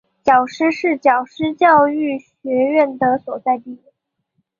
[0.23, 3.79] 皎施是皎施教育学院的所在地。